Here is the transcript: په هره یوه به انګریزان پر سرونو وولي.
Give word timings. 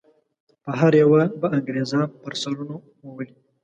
په 0.63 0.71
هره 0.79 0.97
یوه 1.03 1.21
به 1.39 1.47
انګریزان 1.57 2.03
پر 2.21 2.33
سرونو 2.41 2.75
وولي. 3.05 3.29